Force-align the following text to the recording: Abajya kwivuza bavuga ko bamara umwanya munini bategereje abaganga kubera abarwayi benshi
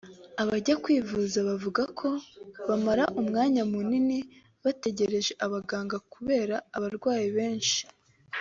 Abajya 0.41 0.73
kwivuza 0.83 1.37
bavuga 1.47 1.83
ko 1.99 2.09
bamara 2.67 3.03
umwanya 3.21 3.61
munini 3.71 4.17
bategereje 4.63 5.31
abaganga 5.45 5.97
kubera 6.13 6.55
abarwayi 6.77 7.27
benshi 7.39 7.79